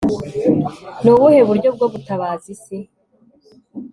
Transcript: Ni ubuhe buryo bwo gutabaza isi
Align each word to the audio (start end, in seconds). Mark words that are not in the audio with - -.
Ni 1.03 1.09
ubuhe 1.15 1.39
buryo 1.49 1.69
bwo 1.75 1.87
gutabaza 1.93 2.45
isi 2.55 2.77